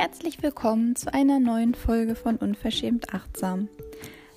[0.00, 3.68] Herzlich willkommen zu einer neuen Folge von Unverschämt Achtsam.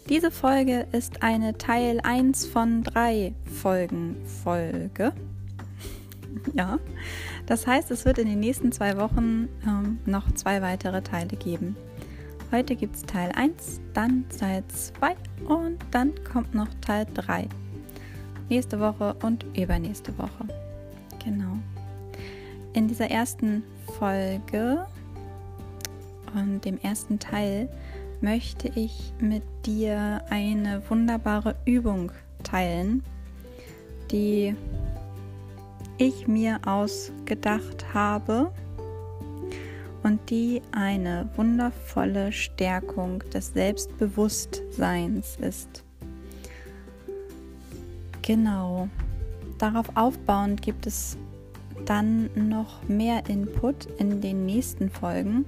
[0.09, 5.13] Diese Folge ist eine Teil 1 von 3 Folgen Folge.
[6.55, 6.79] ja,
[7.45, 11.75] das heißt, es wird in den nächsten zwei Wochen ähm, noch zwei weitere Teile geben.
[12.52, 15.16] Heute gibt es Teil 1, dann Teil 2
[15.46, 17.48] und dann kommt noch Teil 3.
[18.50, 20.48] Nächste Woche und übernächste Woche.
[21.23, 21.59] Genau.
[22.73, 23.62] In dieser ersten
[23.99, 24.88] Folge
[26.35, 27.70] und dem ersten Teil
[28.21, 32.12] möchte ich mit dir eine wunderbare Übung
[32.44, 33.04] teilen,
[34.12, 34.55] die
[35.98, 38.52] ich mir ausgedacht habe
[40.04, 45.84] und die eine wundervolle Stärkung des Selbstbewusstseins ist.
[48.21, 48.88] Genau.
[49.57, 51.18] Darauf aufbauend gibt es
[51.85, 55.46] dann noch mehr Input in den nächsten Folgen.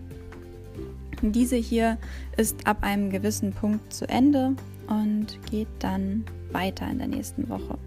[1.32, 1.98] Diese hier
[2.38, 4.56] ist ab einem gewissen Punkt zu Ende
[4.88, 7.78] und geht dann weiter in der nächsten Woche.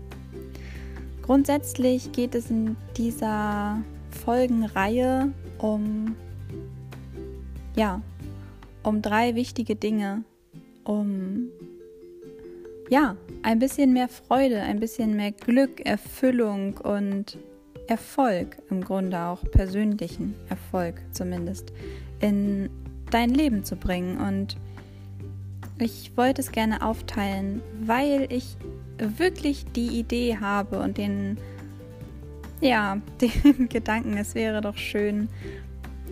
[1.23, 6.17] Grundsätzlich geht es in dieser Folgenreihe um
[7.77, 8.01] ja,
[8.83, 10.25] um drei wichtige Dinge,
[10.85, 11.49] um
[12.89, 17.37] ja, ein bisschen mehr Freude, ein bisschen mehr Glück, Erfüllung und
[17.87, 21.73] Erfolg im Grunde auch persönlichen Erfolg zumindest
[22.21, 22.71] in
[23.11, 24.19] dein Leben zu bringen.
[24.19, 24.57] Und
[25.79, 28.57] ich wollte es gerne aufteilen, weil ich
[28.99, 31.39] wirklich die Idee habe und den,
[32.61, 35.29] ja, den Gedanken, es wäre doch schön,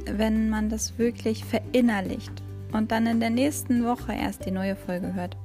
[0.06, 2.32] wenn man das wirklich verinnerlicht
[2.72, 5.36] und dann in der nächsten Woche erst die neue Folge hört.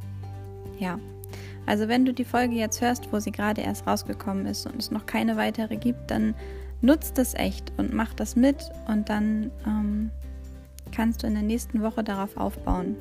[0.80, 1.00] Ja.
[1.66, 4.90] Also wenn du die Folge jetzt hörst, wo sie gerade erst rausgekommen ist und es
[4.90, 6.34] noch keine weitere gibt, dann
[6.82, 10.10] nutzt das echt und mach das mit und dann ähm,
[10.92, 12.96] kannst du in der nächsten Woche darauf aufbauen.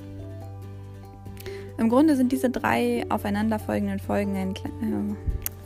[1.79, 5.15] Im Grunde sind diese drei aufeinanderfolgenden Folgen ein äh,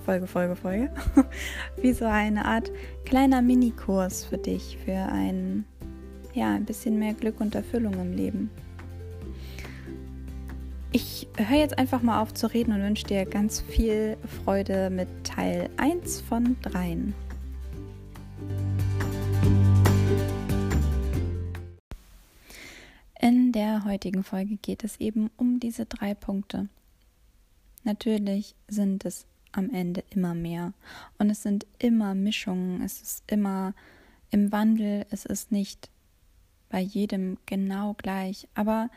[0.04, 0.90] Folge, Folge, Folge,
[1.80, 2.70] wie so eine Art
[3.04, 5.64] kleiner Minikurs für dich, für ein,
[6.34, 8.50] ja, ein bisschen mehr Glück und Erfüllung im Leben.
[10.94, 15.08] Ich höre jetzt einfach mal auf zu reden und wünsche dir ganz viel Freude mit
[15.24, 16.98] Teil 1 von 3.
[23.72, 26.68] der heutigen Folge geht es eben um diese drei Punkte.
[27.84, 30.74] Natürlich sind es am Ende immer mehr.
[31.18, 33.74] Und es sind immer Mischungen, es ist immer
[34.30, 35.88] im Wandel, es ist nicht
[36.68, 38.90] bei jedem genau gleich, aber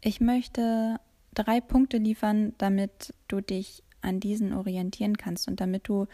[0.00, 0.98] ich möchte
[1.34, 6.06] drei Punkte liefern, damit du dich an diesen orientieren kannst und damit du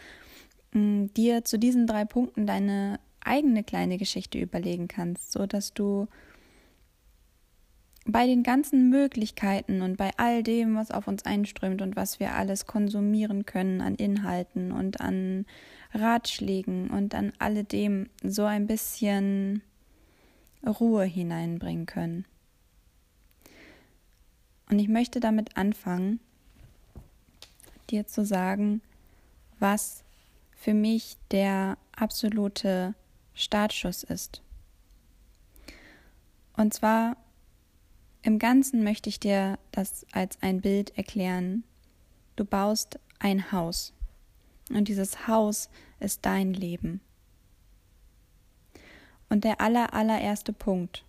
[0.72, 5.72] mh, mm, dir zu diesen drei Punkten deine eigene kleine Geschichte überlegen kannst, so dass
[5.72, 6.08] du
[8.06, 12.34] bei den ganzen Möglichkeiten und bei all dem, was auf uns einströmt und was wir
[12.34, 15.44] alles konsumieren können an Inhalten und an
[15.92, 19.62] Ratschlägen und an alledem so ein bisschen
[20.64, 22.24] Ruhe hineinbringen können.
[24.70, 26.20] Und ich möchte damit anfangen,
[27.90, 28.82] dir zu sagen,
[29.58, 30.04] was
[30.56, 32.94] für mich der absolute
[33.34, 34.42] Startschuss ist.
[36.56, 37.16] Und zwar
[38.26, 41.62] im Ganzen möchte ich dir das als ein Bild erklären.
[42.34, 43.94] Du baust ein Haus
[44.68, 45.70] und dieses Haus
[46.00, 47.00] ist dein Leben.
[49.28, 51.04] Und der aller, allererste Punkt,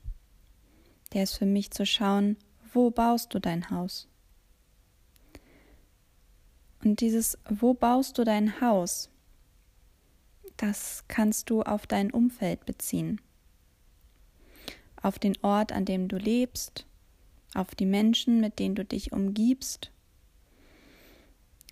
[1.11, 2.37] der ist für mich zu schauen,
[2.71, 4.07] wo baust du dein Haus?
[6.83, 9.09] Und dieses, wo baust du dein Haus,
[10.57, 13.19] das kannst du auf dein Umfeld beziehen.
[15.01, 16.86] Auf den Ort, an dem du lebst,
[17.57, 19.91] auf die Menschen, mit denen du dich umgibst,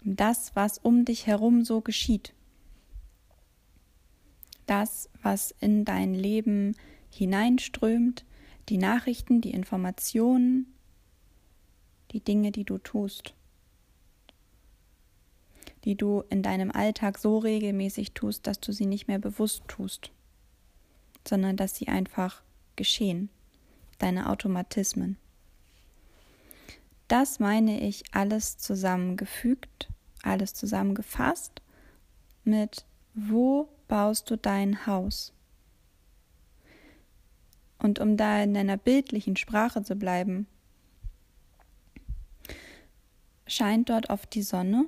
[0.03, 2.33] das, was um dich herum so geschieht,
[4.65, 6.75] das, was in dein Leben
[7.11, 8.25] hineinströmt,
[8.69, 10.73] die Nachrichten, die Informationen,
[12.11, 13.33] die Dinge, die du tust,
[15.83, 20.11] die du in deinem Alltag so regelmäßig tust, dass du sie nicht mehr bewusst tust,
[21.27, 22.41] sondern dass sie einfach
[22.75, 23.29] geschehen,
[23.99, 25.17] deine Automatismen.
[27.07, 29.89] Das meine ich alles zusammengefügt,
[30.23, 31.61] alles zusammengefasst
[32.43, 35.33] mit wo baust du dein Haus?
[37.77, 40.47] Und um da in deiner bildlichen Sprache zu bleiben,
[43.47, 44.85] scheint dort oft die Sonne,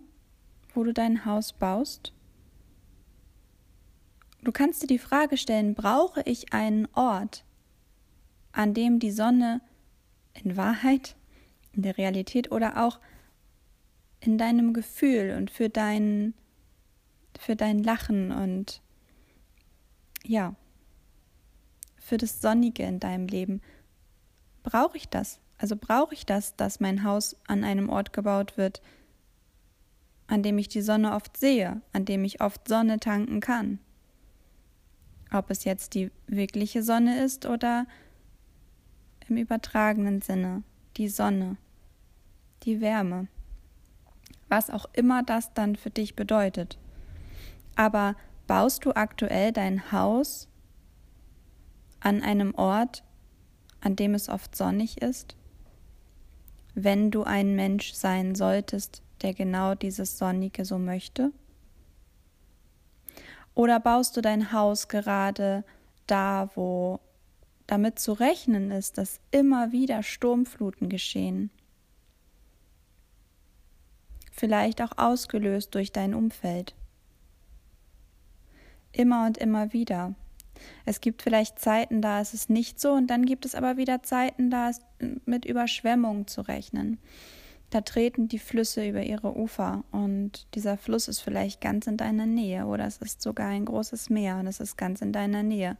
[0.73, 2.13] wo du dein Haus baust?
[4.43, 7.43] Du kannst dir die Frage stellen, brauche ich einen Ort,
[8.53, 9.61] an dem die Sonne
[10.33, 11.16] in Wahrheit,
[11.77, 12.99] in der Realität oder auch
[14.19, 16.33] in deinem Gefühl und für dein,
[17.39, 18.81] für dein Lachen und
[20.25, 20.55] ja,
[21.97, 23.61] für das Sonnige in deinem Leben.
[24.63, 25.39] Brauche ich das?
[25.57, 28.81] Also brauche ich das, dass mein Haus an einem Ort gebaut wird,
[30.27, 33.79] an dem ich die Sonne oft sehe, an dem ich oft Sonne tanken kann?
[35.31, 37.85] Ob es jetzt die wirkliche Sonne ist oder
[39.27, 40.63] im übertragenen Sinne
[40.97, 41.57] die Sonne,
[42.67, 43.27] die Wärme,
[44.49, 46.77] was auch immer das dann für dich bedeutet.
[47.75, 48.15] Aber
[48.45, 50.47] baust du aktuell dein Haus
[52.01, 53.03] an einem Ort,
[53.81, 55.35] an dem es oft sonnig ist?
[56.75, 61.31] Wenn du ein Mensch sein solltest, der genau dieses Sonnige so möchte?
[63.55, 65.63] Oder baust du dein Haus gerade
[66.05, 66.99] da, wo
[67.65, 71.49] damit zu rechnen ist, dass immer wieder Sturmfluten geschehen?
[74.37, 76.75] Vielleicht auch ausgelöst durch dein Umfeld.
[78.91, 80.13] Immer und immer wieder.
[80.85, 84.03] Es gibt vielleicht Zeiten, da ist es nicht so, und dann gibt es aber wieder
[84.03, 84.83] Zeiten, da ist
[85.25, 86.99] mit Überschwemmungen zu rechnen.
[87.71, 92.25] Da treten die Flüsse über ihre Ufer und dieser Fluss ist vielleicht ganz in deiner
[92.25, 95.77] Nähe oder es ist sogar ein großes Meer und es ist ganz in deiner Nähe.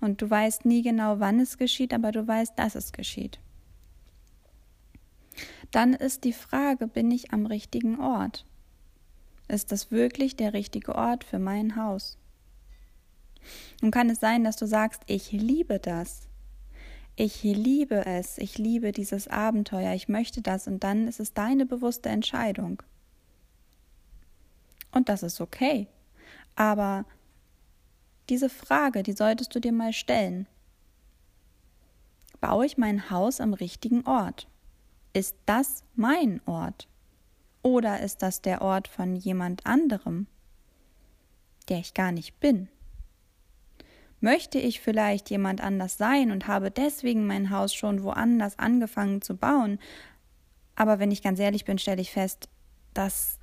[0.00, 3.38] Und du weißt nie genau, wann es geschieht, aber du weißt, dass es geschieht.
[5.70, 8.44] Dann ist die Frage, bin ich am richtigen Ort?
[9.48, 12.18] Ist das wirklich der richtige Ort für mein Haus?
[13.82, 16.28] Und kann es sein, dass du sagst, ich liebe das.
[17.16, 21.66] Ich liebe es, ich liebe dieses Abenteuer, ich möchte das und dann ist es deine
[21.66, 22.82] bewusste Entscheidung.
[24.92, 25.86] Und das ist okay.
[26.56, 27.04] Aber
[28.28, 30.46] diese Frage, die solltest du dir mal stellen.
[32.40, 34.48] Baue ich mein Haus am richtigen Ort?
[35.12, 36.88] Ist das mein Ort?
[37.62, 40.26] Oder ist das der Ort von jemand anderem,
[41.68, 42.68] der ich gar nicht bin?
[44.20, 49.36] Möchte ich vielleicht jemand anders sein und habe deswegen mein Haus schon woanders angefangen zu
[49.36, 49.78] bauen?
[50.76, 52.48] Aber wenn ich ganz ehrlich bin, stelle ich fest,
[52.94, 53.38] dass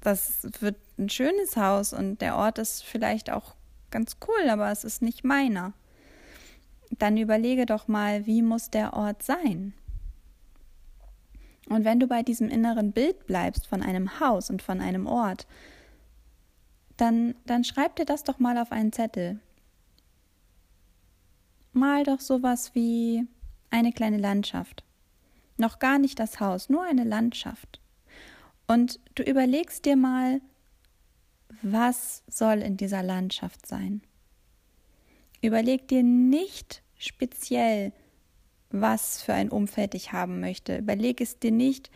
[0.00, 3.54] das wird ein schönes Haus und der Ort ist vielleicht auch
[3.90, 5.74] ganz cool, aber es ist nicht meiner.
[6.90, 9.74] Dann überlege doch mal, wie muss der Ort sein?
[11.68, 15.46] Und wenn du bei diesem inneren Bild bleibst von einem Haus und von einem Ort,
[16.96, 19.40] dann, dann schreib dir das doch mal auf einen Zettel
[21.72, 23.26] mal doch sowas wie
[23.70, 24.84] eine kleine Landschaft.
[25.56, 27.80] Noch gar nicht das Haus, nur eine Landschaft.
[28.66, 30.40] Und du überlegst dir mal,
[31.62, 34.02] was soll in dieser Landschaft sein.
[35.40, 37.92] Überleg dir nicht speziell,
[38.72, 40.78] was für ein Umfeld ich haben möchte.
[40.78, 41.90] Überleg es dir nicht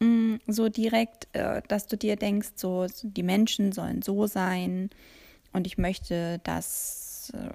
[0.00, 4.90] mh, mm, so direkt, äh, dass du dir denkst, so die Menschen sollen so sein
[5.52, 7.50] und ich möchte, dass äh,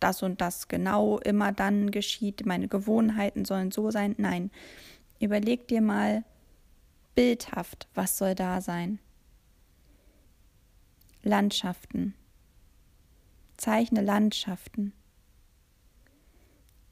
[0.00, 4.14] das und das genau immer dann geschieht, meine Gewohnheiten sollen so sein.
[4.18, 4.50] Nein,
[5.20, 6.24] überleg dir mal
[7.14, 9.00] bildhaft, was soll da sein.
[11.22, 12.14] Landschaften.
[13.56, 14.92] Zeichne Landschaften.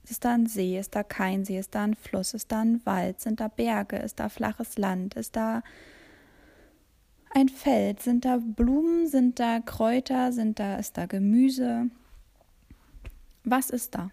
[0.09, 2.85] Ist da ein See, ist da kein See, ist da ein Fluss, ist da ein
[2.87, 5.63] Wald, sind da Berge, ist da flaches Land, ist da
[7.31, 11.91] ein Feld, sind da Blumen, sind da Kräuter, sind da, ist da Gemüse,
[13.45, 14.11] was ist da?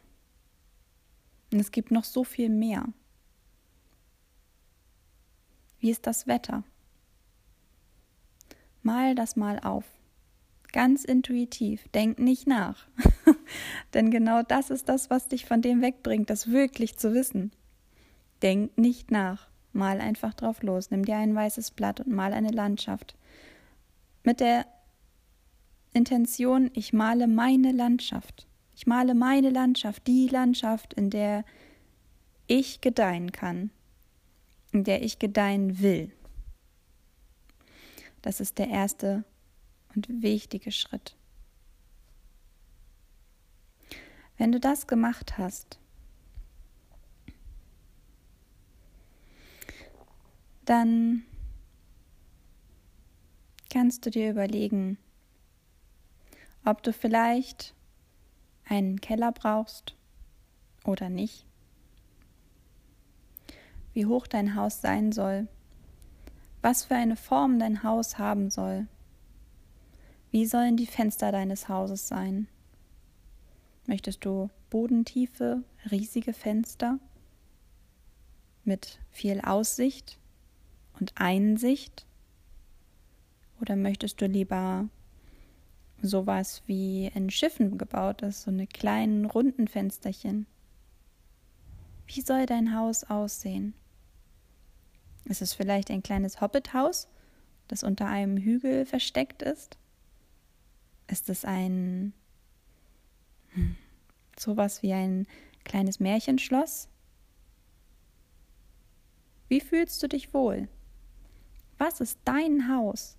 [1.52, 2.86] Und es gibt noch so viel mehr.
[5.80, 6.64] Wie ist das Wetter?
[8.82, 9.86] Mal das mal auf.
[10.72, 11.88] Ganz intuitiv.
[11.90, 12.88] Denk nicht nach.
[13.94, 17.52] Denn genau das ist das, was dich von dem wegbringt, das wirklich zu wissen.
[18.42, 19.48] Denk nicht nach.
[19.72, 20.92] Mal einfach drauf los.
[20.92, 23.16] Nimm dir ein weißes Blatt und mal eine Landschaft.
[24.24, 24.66] Mit der
[25.94, 28.48] Intention, ich male meine Landschaft.
[28.76, 31.46] Ich male meine Landschaft, die Landschaft, in der
[32.48, 33.70] ich gedeihen kann,
[34.72, 36.12] in der ich gedeihen will.
[38.22, 39.24] Das ist der erste
[39.96, 41.16] und wichtige Schritt.
[44.38, 45.80] Wenn du das gemacht hast,
[50.66, 51.24] dann
[53.70, 54.98] kannst du dir überlegen,
[56.66, 57.74] ob du vielleicht
[58.66, 59.96] einen Keller brauchst
[60.86, 61.46] oder nicht,
[63.94, 65.48] wie hoch dein Haus sein soll,
[66.62, 68.88] was für eine Form dein Haus haben soll,
[70.32, 72.48] wie sollen die Fenster deines Hauses sein,
[73.86, 77.00] Möchtest du bodentiefe, riesige Fenster
[78.64, 80.18] mit viel Aussicht
[81.00, 82.06] und Einsicht?
[83.60, 84.88] Oder möchtest du lieber
[86.02, 90.48] sowas wie in Schiffen gebaut ist, so eine kleinen runden Fensterchen?
[92.08, 93.74] Wie soll dein Haus aussehen?
[95.26, 97.08] Ist es vielleicht ein kleines Hobbithaus,
[97.68, 99.78] das unter einem Hügel versteckt ist?
[101.08, 102.14] Ist es ein
[104.38, 105.28] sowas wie ein
[105.64, 106.90] kleines Märchenschloss?
[109.48, 110.68] Wie fühlst du dich wohl?
[111.78, 113.18] Was ist dein Haus?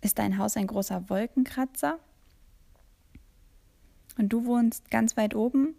[0.00, 1.98] Ist dein Haus ein großer Wolkenkratzer?
[4.16, 5.74] Und du wohnst ganz weit oben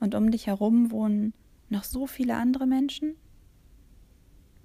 [0.00, 1.32] und um dich herum wohnen
[1.68, 3.16] noch so viele andere Menschen?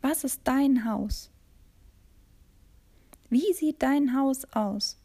[0.01, 1.31] Was ist dein Haus?
[3.29, 5.02] Wie sieht dein Haus aus?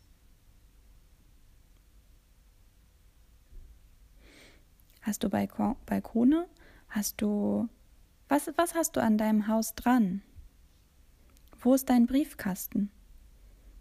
[5.09, 6.47] Hast du Balkon, Balkone?
[6.91, 7.67] Hast du
[8.29, 10.21] was, was hast du an deinem Haus dran?
[11.61, 12.91] Wo ist dein Briefkasten?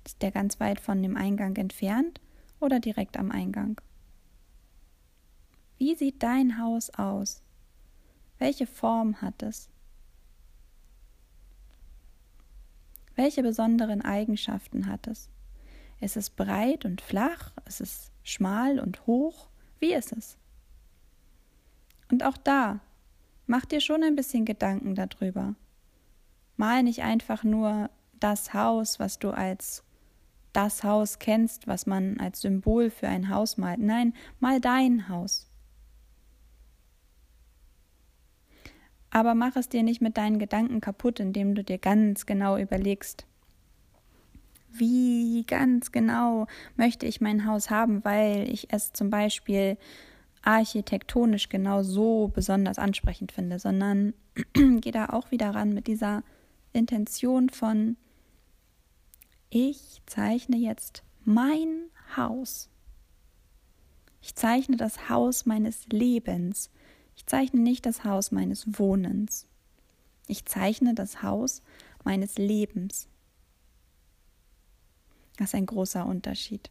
[0.06, 2.22] Ist der ganz weit von dem Eingang entfernt
[2.62, 3.82] oder direkt am Eingang?
[5.78, 7.44] Wie sieht dein Haus aus?
[8.40, 9.70] Welche Form hat es?
[13.16, 15.30] Welche besonderen Eigenschaften hat es?
[16.00, 17.52] Ist es breit und flach?
[17.66, 19.50] Ist es schmal und hoch?
[19.82, 20.38] Wie ist es?
[22.12, 22.80] Und auch da,
[23.46, 25.56] mach dir schon ein bisschen Gedanken darüber.
[26.56, 29.84] Mal nicht einfach nur das Haus, was du als
[30.54, 33.80] das Haus kennst, was man als Symbol für ein Haus malt.
[33.80, 35.48] Nein, mal dein Haus.
[39.10, 43.26] Aber mach es dir nicht mit deinen Gedanken kaputt, indem du dir ganz genau überlegst,
[44.70, 49.78] wie ganz genau möchte ich mein Haus haben, weil ich es zum Beispiel
[50.42, 54.14] architektonisch genau so besonders ansprechend finde, sondern
[54.54, 56.24] geh da auch wieder ran mit dieser
[56.74, 57.98] Intention von,
[59.50, 62.70] ich zeichne jetzt mein Haus.
[64.22, 66.70] Ich zeichne das Haus meines Lebens.
[67.16, 69.48] Ich zeichne nicht das Haus meines Wohnens.
[70.28, 71.62] Ich zeichne das Haus
[72.04, 73.08] meines Lebens.
[75.38, 76.70] Das ist ein großer Unterschied.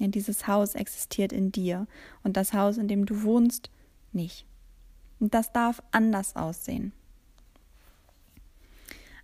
[0.00, 1.86] Ja, dieses Haus existiert in dir
[2.22, 3.70] und das Haus, in dem du wohnst,
[4.12, 4.46] nicht.
[5.18, 6.92] Und das darf anders aussehen.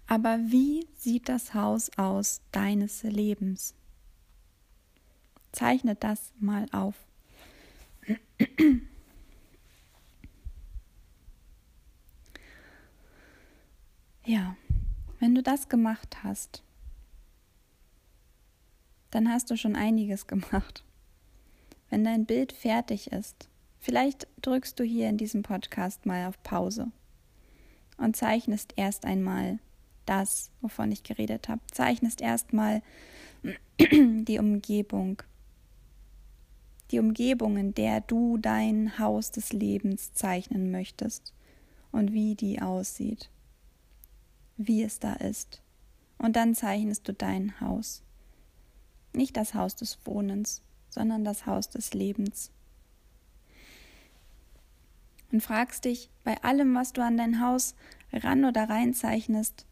[0.06, 3.74] Aber wie sieht das Haus aus deines Lebens?
[5.50, 6.94] Zeichne das mal auf.
[14.28, 14.56] Ja,
[15.20, 16.64] wenn du das gemacht hast,
[19.10, 20.84] dann hast du schon einiges gemacht.
[21.90, 23.48] Wenn dein Bild fertig ist,
[23.78, 26.90] vielleicht drückst du hier in diesem Podcast mal auf Pause
[27.96, 29.58] und zeichnest erst einmal
[30.04, 31.60] das, wovon ich geredet habe.
[31.70, 32.82] Zeichnest erstmal
[33.80, 35.22] die Umgebung.
[36.90, 41.32] Die Umgebung, in der du dein Haus des Lebens zeichnen möchtest
[41.90, 43.30] und wie die aussieht
[44.56, 45.62] wie es da ist.
[46.18, 48.02] Und dann zeichnest du dein Haus.
[49.16, 52.50] Nicht das Haus des Wohnens, sondern das Haus des Lebens.
[55.32, 57.74] Und fragst dich bei allem, was du an dein Haus
[58.12, 59.64] ran oder rein zeichnest,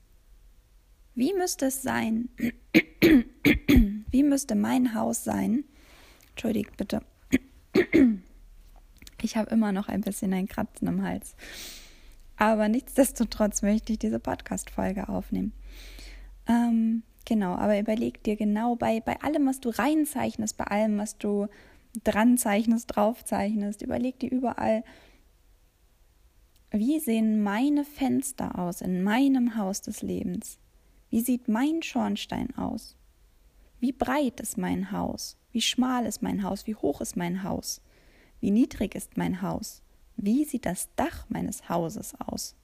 [1.14, 2.30] wie müsste es sein?
[4.10, 5.64] wie müsste mein Haus sein?
[6.30, 7.02] Entschuldigt bitte.
[9.20, 11.36] Ich habe immer noch ein bisschen ein Kratzen im Hals.
[12.36, 15.52] Aber nichtsdestotrotz möchte ich diese Podcast-Folge aufnehmen.
[16.48, 21.18] Ähm, genau, aber überleg dir genau bei, bei allem, was du reinzeichnest, bei allem, was
[21.18, 21.48] du
[22.02, 24.84] dran zeichnest, drauf zeichnest, überleg dir überall,
[26.70, 30.58] wie sehen meine Fenster aus in meinem Haus des Lebens?
[31.08, 32.96] Wie sieht mein Schornstein aus?
[33.78, 35.36] Wie breit ist mein Haus?
[35.52, 36.66] Wie schmal ist mein Haus?
[36.66, 37.80] Wie hoch ist mein Haus?
[38.40, 39.82] Wie niedrig ist mein Haus?
[40.16, 42.56] Wie sieht das Dach meines Hauses aus?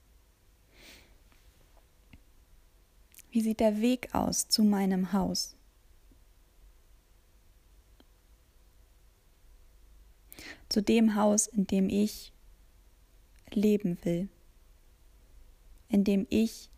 [3.31, 5.55] Wie sieht der Weg aus zu meinem Haus?
[10.67, 12.33] Zu dem Haus, in dem ich
[13.53, 14.27] leben will,
[15.87, 16.69] in dem ich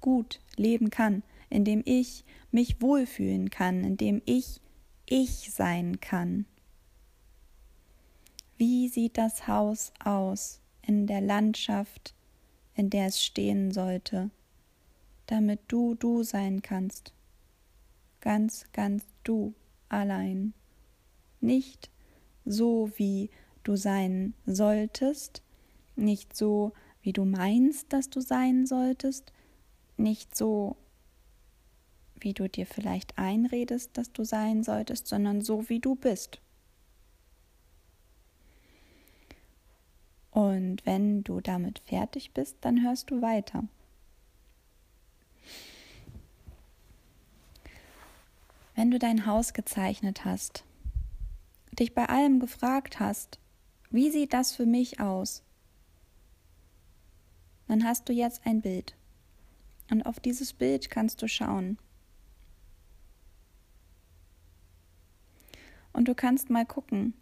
[0.00, 4.60] gut leben kann, in dem ich mich wohlfühlen kann, in dem ich
[5.06, 6.46] ich sein kann.
[8.56, 12.14] Wie sieht das Haus aus in der Landschaft,
[12.74, 14.30] in der es stehen sollte,
[15.30, 17.14] damit du du sein kannst?
[18.20, 19.54] Ganz, ganz du
[19.88, 20.54] allein.
[21.40, 21.90] nicht
[22.44, 23.30] so, wie
[23.62, 25.42] du sein solltest,
[25.96, 26.72] nicht so,
[27.02, 29.32] wie du meinst, dass du sein solltest,
[29.96, 30.76] nicht so,
[32.18, 36.40] wie du dir vielleicht einredest, dass du sein solltest, sondern so, wie du bist.
[40.30, 43.64] Und wenn du damit fertig bist, dann hörst du weiter.
[48.80, 50.64] Wenn du dein Haus gezeichnet hast,
[51.78, 53.38] dich bei allem gefragt hast,
[53.90, 55.42] wie sieht das für mich aus?
[57.68, 58.96] Dann hast du jetzt ein Bild.
[59.90, 61.76] Und auf dieses Bild kannst du schauen.
[65.92, 67.12] Und du kannst mal gucken,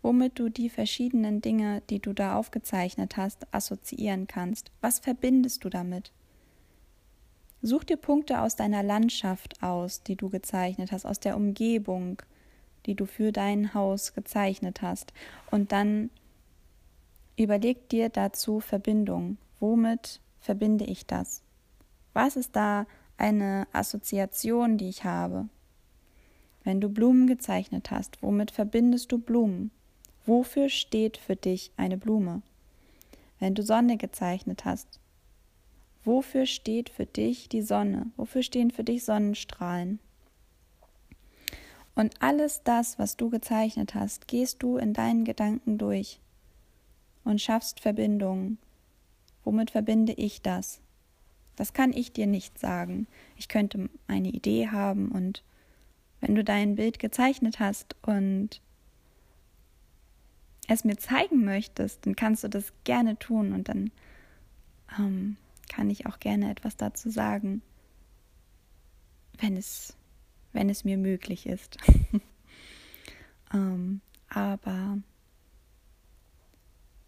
[0.00, 4.72] womit du die verschiedenen Dinge, die du da aufgezeichnet hast, assoziieren kannst.
[4.80, 6.10] Was verbindest du damit?
[7.62, 12.22] Such dir Punkte aus deiner Landschaft aus, die du gezeichnet hast, aus der Umgebung,
[12.86, 15.12] die du für dein Haus gezeichnet hast.
[15.50, 16.10] Und dann
[17.36, 19.38] überleg dir dazu Verbindung.
[19.58, 21.42] Womit verbinde ich das?
[22.12, 22.86] Was ist da
[23.18, 25.48] eine Assoziation, die ich habe?
[26.62, 29.70] Wenn du Blumen gezeichnet hast, womit verbindest du Blumen?
[30.24, 32.42] Wofür steht für dich eine Blume?
[33.38, 34.98] Wenn du Sonne gezeichnet hast,
[36.06, 38.10] wofür steht für dich die Sonne?
[38.16, 39.98] Wofür stehen für dich Sonnenstrahlen?
[41.94, 46.20] Und alles das, was du gezeichnet hast, gehst du in deinen Gedanken durch
[47.24, 48.58] und schaffst Verbindungen.
[49.44, 50.80] Womit verbinde ich das?
[51.56, 53.06] Das kann ich dir nicht sagen.
[53.36, 55.42] Ich könnte eine Idee haben und
[56.20, 58.60] wenn du dein Bild gezeichnet hast und
[60.68, 63.90] es mir zeigen möchtest, dann kannst du das gerne tun und dann
[64.98, 65.36] ähm,
[65.68, 67.62] kann ich auch gerne etwas dazu sagen,
[69.38, 69.96] wenn es
[70.56, 71.76] wenn es mir möglich ist.
[73.54, 74.98] ähm, aber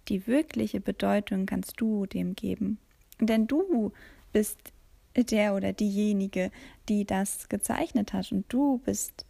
[0.08, 2.78] die wirkliche Bedeutung kannst du dem geben.
[3.18, 3.92] Denn du
[4.32, 4.72] bist
[5.16, 6.52] der oder diejenige,
[6.88, 8.30] die das gezeichnet hat.
[8.30, 9.24] Und du bist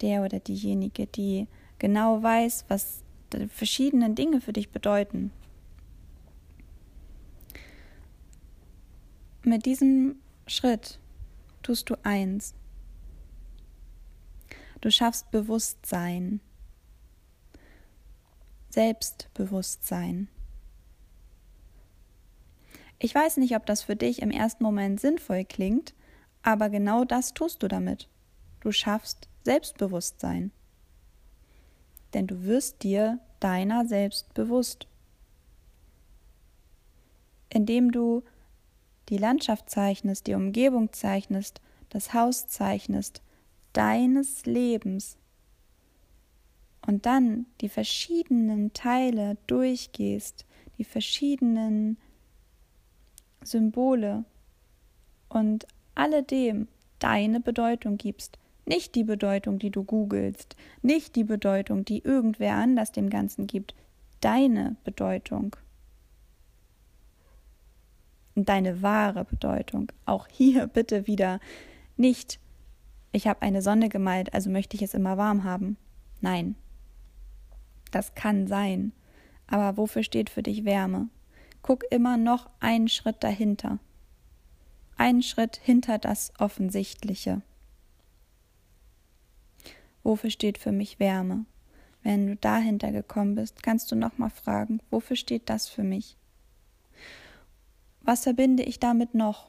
[0.00, 1.48] der oder diejenige, die
[1.78, 3.02] genau weiß, was
[3.32, 5.32] die verschiedenen Dinge für dich bedeuten.
[9.48, 10.16] Mit diesem
[10.48, 10.98] Schritt
[11.62, 12.52] tust du eins.
[14.80, 16.40] Du schaffst Bewusstsein,
[18.70, 20.26] Selbstbewusstsein.
[22.98, 25.94] Ich weiß nicht, ob das für dich im ersten Moment sinnvoll klingt,
[26.42, 28.08] aber genau das tust du damit.
[28.58, 30.50] Du schaffst Selbstbewusstsein.
[32.14, 34.88] Denn du wirst dir deiner selbst bewusst.
[37.48, 38.24] Indem du
[39.08, 43.22] die Landschaft zeichnest, die Umgebung zeichnest, das Haus zeichnest,
[43.72, 45.16] deines Lebens.
[46.86, 50.46] Und dann die verschiedenen Teile durchgehst,
[50.78, 51.98] die verschiedenen
[53.42, 54.24] Symbole
[55.28, 62.02] und alledem deine Bedeutung gibst, nicht die Bedeutung, die du googelst, nicht die Bedeutung, die
[62.02, 63.74] irgendwer anders dem Ganzen gibt,
[64.20, 65.56] deine Bedeutung.
[68.36, 69.90] Und deine wahre Bedeutung.
[70.04, 71.40] Auch hier bitte wieder
[71.96, 72.38] nicht
[73.16, 75.78] ich habe eine Sonne gemalt, also möchte ich es immer warm haben.
[76.20, 76.54] Nein.
[77.90, 78.92] Das kann sein.
[79.46, 81.08] Aber wofür steht für dich Wärme?
[81.62, 83.78] Guck immer noch einen Schritt dahinter.
[84.98, 87.40] Einen Schritt hinter das Offensichtliche.
[90.02, 91.46] Wofür steht für mich Wärme?
[92.02, 96.18] Wenn du dahinter gekommen bist, kannst du noch mal fragen, wofür steht das für mich?
[98.06, 99.48] Was verbinde ich damit noch?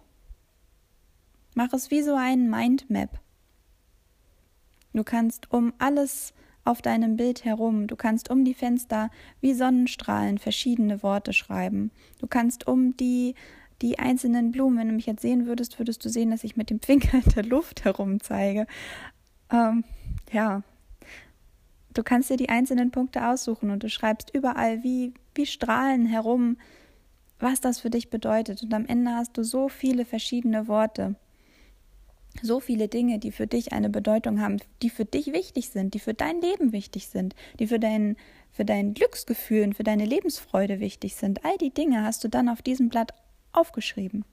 [1.53, 3.19] Mach es wie so ein Mindmap.
[4.93, 6.33] Du kannst um alles
[6.65, 11.91] auf deinem Bild herum, du kannst um die Fenster wie Sonnenstrahlen verschiedene Worte schreiben.
[12.19, 13.35] Du kannst um die
[13.83, 16.71] die einzelnen Blumen, wenn du mich jetzt sehen würdest, würdest du sehen, dass ich mit
[16.71, 18.65] dem Finger in der Luft herumzeige.
[19.51, 19.83] Ähm,
[20.31, 20.63] ja,
[21.93, 26.57] du kannst dir die einzelnen Punkte aussuchen und du schreibst überall wie, wie Strahlen herum,
[27.39, 28.63] was das für dich bedeutet.
[28.63, 31.15] Und am Ende hast du so viele verschiedene Worte
[32.41, 35.99] so viele Dinge, die für dich eine Bedeutung haben, die für dich wichtig sind, die
[35.99, 38.15] für dein Leben wichtig sind, die für dein,
[38.51, 41.43] für dein Glücksgefühl und für deine Lebensfreude wichtig sind.
[41.45, 43.13] All die Dinge hast du dann auf diesem Blatt
[43.53, 44.25] aufgeschrieben.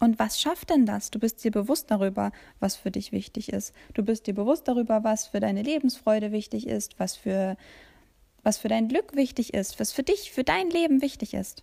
[0.00, 1.10] Und was schafft denn das?
[1.10, 3.74] Du bist dir bewusst darüber, was für dich wichtig ist.
[3.94, 7.56] Du bist dir bewusst darüber, was für deine Lebensfreude wichtig ist, was für,
[8.48, 11.62] was für dein Glück wichtig ist, was für dich, für dein Leben wichtig ist.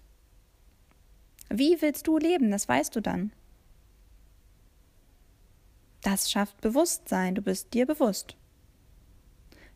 [1.50, 2.52] Wie willst du leben?
[2.52, 3.32] Das weißt du dann.
[6.04, 8.38] Das schafft Bewusstsein, du bist dir bewusst.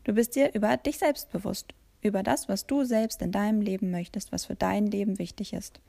[0.04, 3.90] Du bist dir über dich selbst bewusst, über das, was du selbst in deinem Leben
[3.90, 5.80] möchtest, was für dein Leben wichtig ist.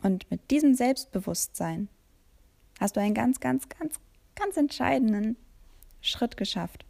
[0.00, 1.88] Und mit diesem Selbstbewusstsein
[2.78, 3.98] hast du einen ganz, ganz, ganz,
[4.36, 5.36] ganz entscheidenden
[6.02, 6.84] Schritt geschafft.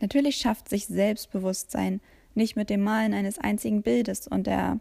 [0.00, 2.00] Natürlich schafft sich Selbstbewusstsein
[2.34, 4.78] nicht mit dem Malen eines einzigen Bildes und der,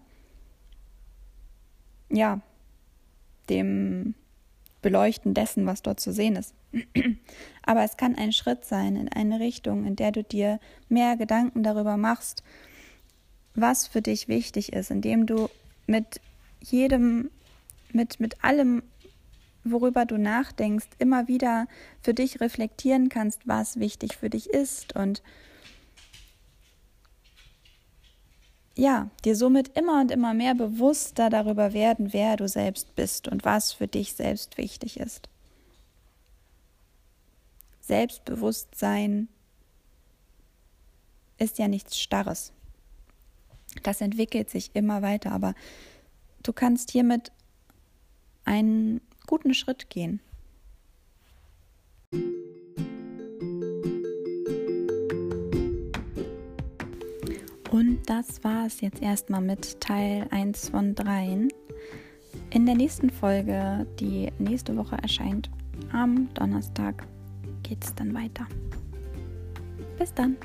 [2.10, 2.42] ja,
[3.50, 4.16] dem
[4.82, 6.54] Beleuchten dessen, was dort zu sehen ist.
[7.64, 11.64] Aber es kann ein Schritt sein in eine Richtung, in der du dir mehr Gedanken
[11.64, 12.44] darüber machst,
[13.56, 15.50] was für dich wichtig ist, indem du
[15.88, 16.22] mit
[16.62, 17.32] jedem,
[17.94, 18.84] mit, mit allem,
[19.66, 21.68] worüber du nachdenkst, immer wieder
[22.02, 25.22] für dich reflektieren kannst, was wichtig für dich ist und
[28.78, 33.46] ja, dir somit immer und immer mehr bewusster darüber werden, wer du selbst bist und
[33.46, 35.30] was für dich selbst wichtig ist.
[37.80, 39.30] Selbstbewusstsein
[41.38, 42.52] ist ja nichts Starres.
[43.84, 45.54] Das entwickelt sich immer weiter, aber
[46.44, 47.32] du kannst hiermit
[48.44, 50.20] einen guten Schritt gehen.
[57.72, 61.50] Und das war es jetzt erstmal mit Teil 1 von 3.
[62.52, 65.50] In der nächsten Folge, die nächste Woche erscheint,
[65.92, 67.06] am Donnerstag,
[67.64, 68.48] geht es dann weiter.
[69.98, 70.38] Bis dann.